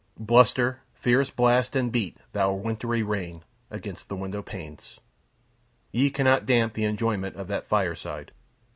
[0.17, 4.99] Bluster, fierce blast, and beat, thou wintry rain, against the window panes!
[5.91, 8.31] Ye cannot damp the enjoyment of that fireside.